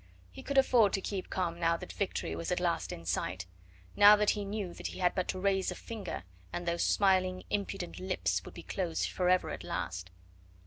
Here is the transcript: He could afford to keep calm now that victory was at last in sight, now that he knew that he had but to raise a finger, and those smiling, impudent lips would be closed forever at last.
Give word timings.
He 0.31 0.41
could 0.41 0.57
afford 0.57 0.93
to 0.93 0.99
keep 1.01 1.29
calm 1.29 1.59
now 1.59 1.77
that 1.77 1.93
victory 1.93 2.35
was 2.35 2.51
at 2.51 2.59
last 2.59 2.91
in 2.91 3.05
sight, 3.05 3.45
now 3.95 4.15
that 4.15 4.31
he 4.31 4.43
knew 4.43 4.73
that 4.73 4.87
he 4.87 4.97
had 4.97 5.13
but 5.13 5.27
to 5.27 5.39
raise 5.39 5.69
a 5.69 5.75
finger, 5.75 6.23
and 6.51 6.65
those 6.67 6.83
smiling, 6.83 7.43
impudent 7.51 7.99
lips 7.99 8.43
would 8.43 8.55
be 8.55 8.63
closed 8.63 9.09
forever 9.11 9.51
at 9.51 9.63
last. 9.63 10.09